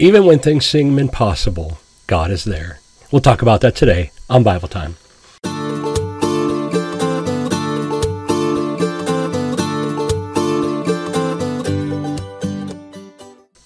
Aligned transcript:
Even 0.00 0.24
when 0.24 0.38
things 0.38 0.64
seem 0.64 0.98
impossible, 0.98 1.76
God 2.06 2.30
is 2.30 2.44
there. 2.44 2.80
We'll 3.12 3.20
talk 3.20 3.42
about 3.42 3.60
that 3.60 3.76
today 3.76 4.12
on 4.30 4.42
Bible 4.42 4.66
Time. 4.66 4.96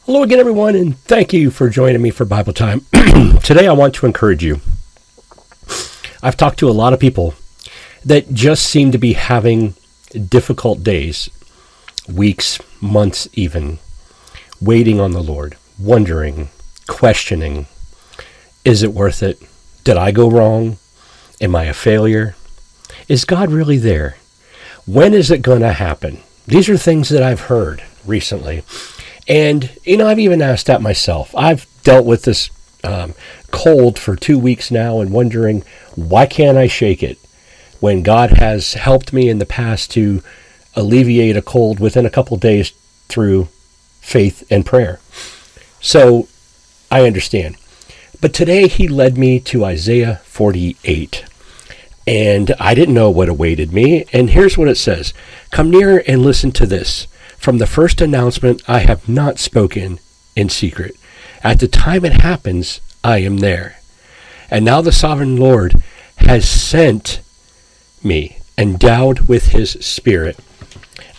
Hello 0.04 0.24
again, 0.24 0.40
everyone, 0.40 0.74
and 0.74 0.98
thank 0.98 1.32
you 1.32 1.52
for 1.52 1.68
joining 1.68 2.02
me 2.02 2.10
for 2.10 2.24
Bible 2.24 2.52
Time. 2.52 2.80
Today, 3.44 3.68
I 3.68 3.72
want 3.72 3.94
to 3.94 4.06
encourage 4.06 4.42
you. 4.42 4.60
I've 6.20 6.36
talked 6.36 6.58
to 6.58 6.68
a 6.68 6.72
lot 6.72 6.92
of 6.92 6.98
people 6.98 7.34
that 8.04 8.32
just 8.32 8.66
seem 8.66 8.90
to 8.90 8.98
be 8.98 9.12
having 9.12 9.76
difficult 10.10 10.82
days, 10.82 11.30
weeks, 12.12 12.58
months, 12.82 13.28
even, 13.34 13.78
waiting 14.60 15.00
on 15.00 15.12
the 15.12 15.22
Lord, 15.22 15.56
wondering, 15.78 16.48
questioning 16.86 17.66
is 18.64 18.82
it 18.82 18.94
worth 18.94 19.22
it? 19.22 19.42
Did 19.84 19.96
I 19.96 20.10
go 20.10 20.30
wrong? 20.30 20.78
Am 21.40 21.54
I 21.54 21.64
a 21.64 21.74
failure? 21.74 22.34
Is 23.08 23.24
God 23.24 23.50
really 23.50 23.76
there? 23.76 24.16
When 24.86 25.12
is 25.12 25.30
it 25.30 25.42
going 25.42 25.60
to 25.60 25.72
happen? 25.72 26.20
These 26.46 26.68
are 26.68 26.78
things 26.78 27.10
that 27.10 27.22
I've 27.22 27.40
heard 27.40 27.82
recently. 28.06 28.62
And, 29.28 29.70
you 29.84 29.96
know, 29.96 30.06
I've 30.06 30.18
even 30.18 30.42
asked 30.42 30.66
that 30.66 30.82
myself. 30.82 31.34
I've 31.34 31.66
dealt 31.82 32.06
with 32.06 32.22
this 32.22 32.50
um, 32.82 33.14
cold 33.50 33.98
for 33.98 34.16
two 34.16 34.38
weeks 34.38 34.70
now 34.70 35.00
and 35.00 35.10
wondering, 35.12 35.62
why 35.94 36.26
can't 36.26 36.58
I 36.58 36.66
shake 36.66 37.02
it? 37.02 37.18
When 37.80 38.02
God 38.02 38.38
has 38.38 38.74
helped 38.74 39.12
me 39.12 39.28
in 39.28 39.38
the 39.38 39.46
past 39.46 39.90
to 39.92 40.22
alleviate 40.74 41.36
a 41.36 41.42
cold 41.42 41.80
within 41.80 42.06
a 42.06 42.10
couple 42.10 42.36
days 42.36 42.72
through 43.08 43.48
faith 44.00 44.44
and 44.50 44.64
prayer. 44.66 45.00
So 45.84 46.28
I 46.90 47.06
understand. 47.06 47.58
But 48.18 48.32
today 48.32 48.68
he 48.68 48.88
led 48.88 49.18
me 49.18 49.38
to 49.40 49.66
Isaiah 49.66 50.22
48. 50.24 51.26
And 52.06 52.54
I 52.58 52.74
didn't 52.74 52.94
know 52.94 53.10
what 53.10 53.28
awaited 53.28 53.70
me. 53.70 54.06
And 54.10 54.30
here's 54.30 54.56
what 54.56 54.68
it 54.68 54.78
says 54.78 55.12
Come 55.50 55.70
near 55.70 56.02
and 56.08 56.22
listen 56.22 56.52
to 56.52 56.66
this. 56.66 57.06
From 57.36 57.58
the 57.58 57.66
first 57.66 58.00
announcement, 58.00 58.62
I 58.66 58.78
have 58.78 59.06
not 59.06 59.38
spoken 59.38 59.98
in 60.34 60.48
secret. 60.48 60.96
At 61.42 61.60
the 61.60 61.68
time 61.68 62.06
it 62.06 62.22
happens, 62.22 62.80
I 63.04 63.18
am 63.18 63.38
there. 63.38 63.76
And 64.50 64.64
now 64.64 64.80
the 64.80 64.90
sovereign 64.90 65.36
Lord 65.36 65.74
has 66.16 66.48
sent 66.48 67.20
me, 68.02 68.38
endowed 68.56 69.28
with 69.28 69.48
his 69.48 69.72
spirit. 69.72 70.38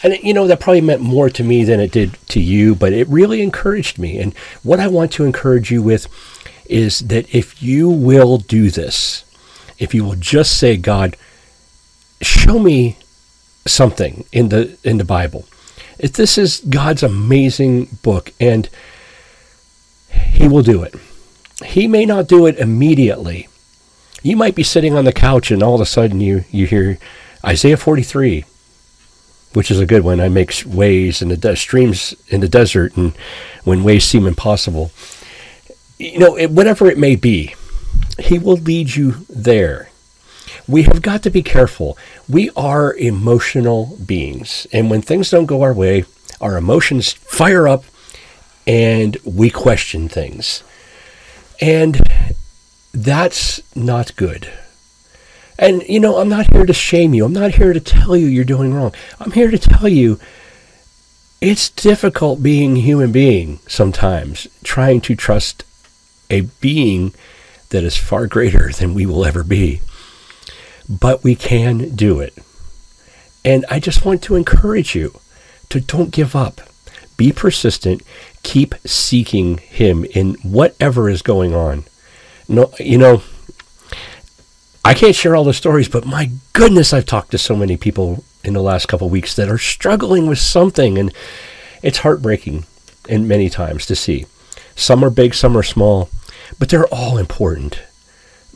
And, 0.04 0.18
you 0.24 0.34
know, 0.34 0.48
that 0.48 0.60
probably 0.60 0.82
meant 0.82 1.02
more 1.02 1.30
to 1.30 1.44
me 1.44 1.64
than 1.64 1.80
it 1.80 1.92
did 1.92 2.18
to 2.30 2.40
you, 2.40 2.76
but 2.76 2.94
it 2.94 3.08
really 3.08 3.42
encouraged 3.42 3.98
me. 4.00 4.20
And 4.20 4.36
what 4.64 4.80
I 4.80 4.88
want 4.88 5.12
to 5.14 5.26
encourage 5.26 5.72
you 5.72 5.82
with 5.82 6.08
is 6.66 7.00
that 7.00 7.34
if 7.34 7.62
you 7.62 7.90
will 7.90 8.38
do 8.38 8.70
this, 8.70 9.24
if 9.78 9.94
you 9.94 10.04
will 10.04 10.16
just 10.16 10.58
say, 10.58 10.78
God, 10.78 11.18
show 12.22 12.60
me 12.60 12.98
something 13.66 14.26
in 14.32 14.50
the 14.50 14.78
in 14.84 14.98
the 14.98 15.04
Bible. 15.04 15.46
If 15.98 16.14
this 16.14 16.38
is 16.38 16.62
God's 16.62 17.04
amazing 17.04 17.98
book, 18.04 18.34
and 18.40 18.70
He 20.10 20.48
will 20.48 20.64
do 20.64 20.84
it. 20.84 20.94
He 21.66 21.88
may 21.88 22.06
not 22.06 22.28
do 22.28 22.46
it 22.46 22.58
immediately. 22.58 23.48
You 24.22 24.36
might 24.36 24.56
be 24.56 24.64
sitting 24.64 24.96
on 24.96 25.06
the 25.06 25.14
couch, 25.14 25.52
and 25.52 25.64
all 25.64 25.76
of 25.76 25.82
a 25.82 25.86
sudden 25.86 26.20
you, 26.20 26.44
you 26.52 26.66
hear 26.68 26.98
Isaiah 27.46 27.78
43, 27.78 28.44
which 29.56 29.72
is 29.72 29.80
a 29.80 29.86
good 29.86 30.04
one. 30.04 30.20
I 30.20 30.30
make 30.30 30.54
ways 30.66 31.22
in 31.22 31.30
the 31.30 31.38
de- 31.38 31.56
streams 31.56 32.14
in 32.28 32.42
the 32.42 32.50
desert, 32.50 32.96
and 32.98 33.14
when 33.64 33.84
ways 33.84 34.04
seem 34.04 34.28
impossible. 34.28 34.92
You 35.98 36.20
know, 36.20 36.38
it, 36.38 36.52
whatever 36.52 36.88
it 36.88 36.98
may 36.98 37.16
be, 37.16 37.56
He 38.20 38.38
will 38.38 38.58
lead 38.58 38.96
you 38.96 39.26
there 39.30 39.90
we 40.68 40.84
have 40.84 41.02
got 41.02 41.24
to 41.24 41.30
be 41.30 41.44
careful. 41.44 41.98
We 42.28 42.50
are 42.56 42.94
emotional 42.96 43.98
beings. 44.04 44.66
And 44.74 44.90
when 44.90 45.02
things 45.02 45.30
don't 45.30 45.46
go 45.46 45.62
our 45.62 45.74
way, 45.74 46.06
our 46.42 46.58
emotions 46.58 47.14
fire 47.14 47.68
up 47.68 47.84
and 48.66 49.18
we 49.24 49.50
question 49.50 50.10
things. 50.10 50.64
And 51.62 52.02
that's 52.94 53.62
not 53.76 54.16
good. 54.16 54.52
And, 55.58 55.84
you 55.84 56.00
know, 56.00 56.18
I'm 56.18 56.30
not 56.30 56.52
here 56.54 56.66
to 56.66 56.74
shame 56.74 57.14
you. 57.14 57.26
I'm 57.26 57.34
not 57.34 57.56
here 57.56 57.74
to 57.74 57.80
tell 57.80 58.16
you 58.16 58.28
you're 58.28 58.44
doing 58.44 58.74
wrong. 58.74 58.94
I'm 59.20 59.32
here 59.32 59.52
to 59.52 59.58
tell 59.58 59.88
you 59.88 60.20
it's 61.40 61.70
difficult 61.70 62.44
being 62.44 62.78
a 62.78 62.82
human 62.82 63.12
being 63.12 63.60
sometimes, 63.68 64.48
trying 64.64 65.02
to 65.02 65.16
trust 65.16 65.64
a 66.30 66.42
being 66.42 67.14
that 67.70 67.84
is 67.84 67.96
far 67.96 68.28
greater 68.28 68.72
than 68.72 68.94
we 68.94 69.06
will 69.06 69.26
ever 69.26 69.44
be 69.44 69.82
but 70.90 71.24
we 71.24 71.36
can 71.36 71.96
do 71.96 72.20
it. 72.20 72.34
And 73.44 73.66
I 73.70 73.80
just 73.80 74.06
want 74.06 74.22
to 74.24 74.36
encourage 74.36 74.96
you 74.96 75.20
to 75.70 75.80
don't 75.80 76.12
give 76.12 76.36
up. 76.36 76.62
Be 77.18 77.32
persistent. 77.32 78.02
Keep 78.44 78.76
seeking 78.86 79.58
Him 79.58 80.06
in 80.06 80.36
whatever 80.44 81.10
is 81.10 81.22
going 81.22 81.54
on. 81.54 81.86
No, 82.48 82.72
you 82.80 82.98
know, 82.98 83.24
I 84.86 84.94
can't 84.94 85.16
share 85.16 85.36
all 85.36 85.44
the 85.44 85.54
stories, 85.54 85.90
but 85.90 86.06
my 86.06 86.32
goodness, 86.54 86.94
I've 86.94 87.06
talked 87.06 87.32
to 87.32 87.38
so 87.38 87.56
many 87.56 87.76
people 87.76 88.24
in 88.44 88.54
the 88.54 88.62
last 88.62 88.88
couple 88.88 89.10
weeks 89.10 89.36
that 89.36 89.50
are 89.50 89.58
struggling 89.58 90.28
with 90.28 90.40
something, 90.40 90.98
and 90.98 91.14
it's 91.82 92.00
heartbreaking 92.00 92.66
and 93.10 93.28
many 93.28 93.50
times 93.50 93.86
to 93.88 93.96
see. 93.96 94.26
Some 94.76 95.04
are 95.04 95.10
big, 95.10 95.34
some 95.34 95.58
are 95.58 95.64
small, 95.64 96.10
but 96.60 96.70
they're 96.70 96.88
all 96.88 97.18
important 97.18 97.82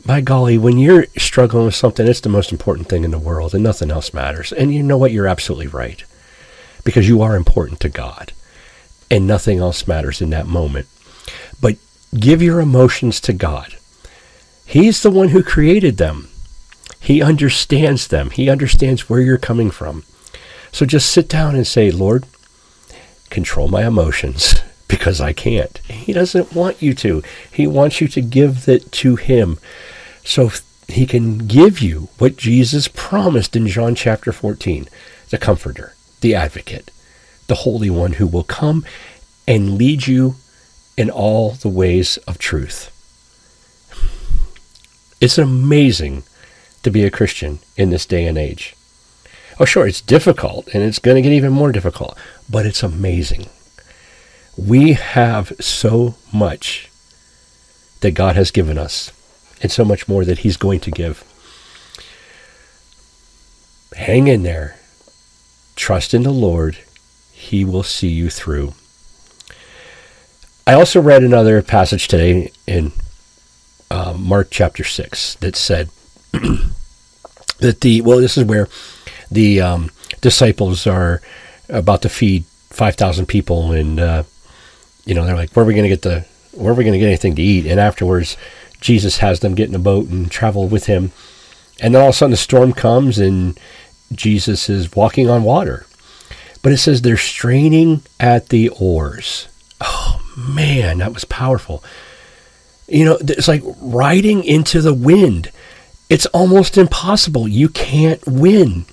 by 0.04 0.20
golly, 0.20 0.56
when 0.56 0.78
you're 0.78 1.06
struggling 1.18 1.66
with 1.66 1.74
something, 1.74 2.06
it's 2.06 2.20
the 2.20 2.28
most 2.28 2.52
important 2.52 2.88
thing 2.88 3.04
in 3.04 3.10
the 3.10 3.18
world 3.18 3.54
and 3.54 3.62
nothing 3.62 3.90
else 3.90 4.14
matters. 4.14 4.52
And 4.52 4.72
you 4.72 4.82
know 4.82 4.96
what? 4.96 5.12
You're 5.12 5.26
absolutely 5.26 5.66
right. 5.66 6.02
Because 6.84 7.08
you 7.08 7.20
are 7.22 7.36
important 7.36 7.80
to 7.80 7.88
God 7.88 8.32
and 9.10 9.26
nothing 9.26 9.58
else 9.58 9.86
matters 9.86 10.22
in 10.22 10.30
that 10.30 10.46
moment. 10.46 10.86
But 11.60 11.76
give 12.18 12.40
your 12.40 12.60
emotions 12.60 13.20
to 13.22 13.32
God. 13.32 13.76
He's 14.70 15.02
the 15.02 15.10
one 15.10 15.30
who 15.30 15.42
created 15.42 15.96
them. 15.96 16.28
He 17.00 17.20
understands 17.20 18.06
them. 18.06 18.30
He 18.30 18.48
understands 18.48 19.10
where 19.10 19.20
you're 19.20 19.36
coming 19.36 19.72
from. 19.72 20.04
So 20.70 20.86
just 20.86 21.10
sit 21.10 21.28
down 21.28 21.56
and 21.56 21.66
say, 21.66 21.90
Lord, 21.90 22.24
control 23.30 23.66
my 23.66 23.84
emotions 23.84 24.54
because 24.86 25.20
I 25.20 25.32
can't. 25.32 25.76
He 25.88 26.12
doesn't 26.12 26.54
want 26.54 26.80
you 26.80 26.94
to. 26.94 27.20
He 27.50 27.66
wants 27.66 28.00
you 28.00 28.06
to 28.06 28.20
give 28.20 28.68
it 28.68 28.92
to 28.92 29.16
Him 29.16 29.58
so 30.24 30.52
He 30.86 31.04
can 31.04 31.48
give 31.48 31.80
you 31.80 32.08
what 32.18 32.36
Jesus 32.36 32.86
promised 32.86 33.56
in 33.56 33.66
John 33.66 33.96
chapter 33.96 34.30
14 34.30 34.86
the 35.30 35.38
Comforter, 35.38 35.96
the 36.20 36.36
Advocate, 36.36 36.92
the 37.48 37.56
Holy 37.66 37.90
One 37.90 38.12
who 38.12 38.26
will 38.28 38.44
come 38.44 38.84
and 39.48 39.76
lead 39.76 40.06
you 40.06 40.36
in 40.96 41.10
all 41.10 41.50
the 41.50 41.68
ways 41.68 42.18
of 42.18 42.38
truth. 42.38 42.96
It's 45.20 45.38
amazing 45.38 46.22
to 46.82 46.90
be 46.90 47.04
a 47.04 47.10
Christian 47.10 47.58
in 47.76 47.90
this 47.90 48.06
day 48.06 48.26
and 48.26 48.38
age. 48.38 48.74
Oh, 49.58 49.64
sure, 49.66 49.86
it's 49.86 50.00
difficult 50.00 50.68
and 50.72 50.82
it's 50.82 50.98
going 50.98 51.16
to 51.16 51.22
get 51.22 51.34
even 51.34 51.52
more 51.52 51.72
difficult, 51.72 52.16
but 52.48 52.64
it's 52.64 52.82
amazing. 52.82 53.48
We 54.56 54.94
have 54.94 55.52
so 55.60 56.14
much 56.32 56.90
that 58.00 58.12
God 58.12 58.36
has 58.36 58.50
given 58.50 58.78
us, 58.78 59.12
and 59.62 59.70
so 59.70 59.84
much 59.84 60.08
more 60.08 60.24
that 60.24 60.38
He's 60.38 60.56
going 60.56 60.80
to 60.80 60.90
give. 60.90 61.24
Hang 63.96 64.28
in 64.28 64.42
there. 64.42 64.76
Trust 65.76 66.14
in 66.14 66.22
the 66.22 66.30
Lord. 66.30 66.78
He 67.32 67.64
will 67.64 67.82
see 67.82 68.08
you 68.08 68.30
through. 68.30 68.74
I 70.66 70.74
also 70.74 71.00
read 71.00 71.22
another 71.22 71.62
passage 71.62 72.08
today 72.08 72.52
in 72.66 72.92
Mark 74.20 74.48
chapter 74.50 74.84
6 74.84 75.36
that 75.36 75.56
said 75.56 75.90
that 77.58 77.80
the, 77.80 78.00
well, 78.02 78.18
this 78.18 78.36
is 78.36 78.44
where 78.44 78.68
the 79.30 79.60
um, 79.60 79.90
disciples 80.20 80.86
are 80.86 81.20
about 81.68 82.02
to 82.02 82.08
feed 82.08 82.44
5,000 82.70 83.26
people, 83.26 83.72
and 83.72 83.98
uh, 83.98 84.22
you 85.04 85.14
know, 85.14 85.24
they're 85.24 85.36
like, 85.36 85.52
where 85.52 85.64
are 85.64 85.66
we 85.66 85.74
going 85.74 85.84
to 85.84 85.88
get 85.88 86.02
the, 86.02 86.24
where 86.52 86.72
are 86.72 86.76
we 86.76 86.84
going 86.84 86.92
to 86.92 86.98
get 86.98 87.06
anything 87.06 87.34
to 87.36 87.42
eat? 87.42 87.66
And 87.66 87.80
afterwards, 87.80 88.36
Jesus 88.80 89.18
has 89.18 89.40
them 89.40 89.54
get 89.54 89.68
in 89.68 89.74
a 89.74 89.80
boat 89.80 90.08
and 90.08 90.30
travel 90.30 90.68
with 90.68 90.86
him. 90.86 91.12
And 91.80 91.94
then 91.94 92.02
all 92.02 92.08
of 92.08 92.14
a 92.14 92.16
sudden 92.16 92.32
the 92.32 92.36
storm 92.36 92.72
comes 92.72 93.18
and 93.18 93.58
Jesus 94.12 94.68
is 94.68 94.94
walking 94.94 95.28
on 95.28 95.44
water. 95.44 95.86
But 96.62 96.72
it 96.72 96.78
says 96.78 97.02
they're 97.02 97.16
straining 97.16 98.02
at 98.18 98.48
the 98.48 98.68
oars. 98.68 99.48
Oh 99.80 100.20
man, 100.36 100.98
that 100.98 101.14
was 101.14 101.24
powerful. 101.24 101.82
You 102.90 103.04
know, 103.04 103.18
it's 103.20 103.48
like 103.48 103.62
riding 103.80 104.44
into 104.44 104.80
the 104.80 104.94
wind. 104.94 105.50
It's 106.08 106.26
almost 106.26 106.76
impossible. 106.76 107.46
You 107.46 107.68
can't 107.68 108.26
win. 108.26 108.84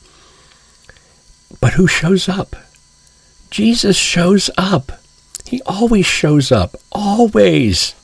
But 1.59 1.73
who 1.73 1.87
shows 1.87 2.29
up? 2.29 2.55
Jesus 3.49 3.97
shows 3.97 4.49
up. 4.57 4.91
He 5.45 5.61
always 5.65 6.05
shows 6.05 6.51
up. 6.51 6.75
Always. 6.91 7.95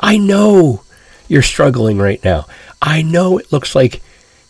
I 0.00 0.16
know 0.16 0.82
you're 1.28 1.42
struggling 1.42 1.98
right 1.98 2.22
now. 2.24 2.46
I 2.80 3.02
know 3.02 3.36
it 3.38 3.52
looks 3.52 3.74
like 3.74 4.00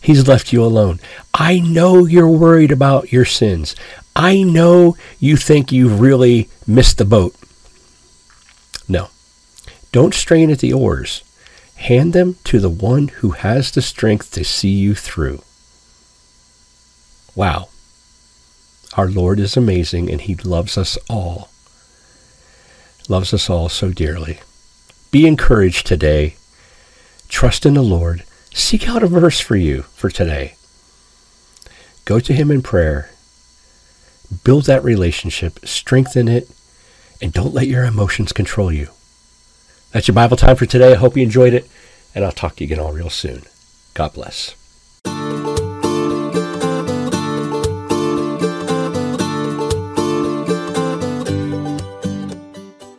He's 0.01 0.27
left 0.27 0.53
you 0.53 0.65
alone. 0.65 0.99
I 1.35 1.61
know 1.61 2.07
you're 2.07 2.29
worried 2.29 2.73
about 2.73 3.13
your 3.13 3.27
sins. 3.27 3.77
I 4.17 4.43
know 4.43 4.97
you 5.19 5.37
think 5.37 5.71
you've 5.71 6.01
really 6.01 6.49
missed 6.67 6.99
the 6.99 7.05
boat. 7.05 7.35
No. 8.89 9.11
Don't 9.93 10.15
strain 10.15 10.51
at 10.51 10.59
the 10.59 10.73
oars. 10.73 11.23
Hand 11.77 12.13
them 12.13 12.37
to 12.45 12.61
the 12.61 12.69
one 12.69 13.09
who 13.09 13.31
has 13.31 13.71
the 13.71 13.83
strength 13.83 14.33
to 14.33 14.45
see 14.45 14.71
you 14.71 14.95
through. 14.95 15.43
Wow. 17.35 17.69
Our 18.97 19.09
Lord 19.09 19.41
is 19.41 19.57
amazing 19.57 20.11
and 20.11 20.21
He 20.21 20.35
loves 20.35 20.77
us 20.77 20.99
all. 21.09 21.51
Loves 23.09 23.33
us 23.33 23.49
all 23.49 23.69
so 23.69 23.91
dearly. 23.91 24.41
Be 25.11 25.27
encouraged 25.27 25.87
today. 25.87 26.37
Trust 27.29 27.65
in 27.65 27.75
the 27.75 27.83
Lord 27.83 28.25
Seek 28.53 28.89
out 28.89 29.03
a 29.03 29.07
verse 29.07 29.41
for 29.41 29.57
you 29.57 29.83
for 29.83 30.11
today. 30.11 30.55
Go 32.05 32.19
to 32.21 32.33
Him 32.33 32.51
in 32.51 32.63
prayer. 32.63 33.11
Build 34.45 34.65
that 34.67 34.85
relationship, 34.85 35.61
strengthen 35.65 36.29
it, 36.29 36.49
and 37.23 37.33
don't 37.33 37.55
let 37.55 37.67
your 37.67 37.85
emotions 37.85 38.33
control 38.33 38.73
you. 38.73 38.89
That's 39.93 40.07
your 40.07 40.15
Bible 40.15 40.37
time 40.37 40.57
for 40.57 40.67
today. 40.67 40.93
I 40.93 40.97
hope 40.97 41.17
you 41.17 41.23
enjoyed 41.23 41.53
it, 41.53 41.69
and 42.15 42.25
I'll 42.25 42.33
talk 42.33 42.57
to 42.57 42.65
you 42.65 42.69
again 42.69 42.85
all 42.85 42.93
real 42.93 43.11
soon. 43.11 43.43
God 43.95 44.15
bless. 44.15 44.55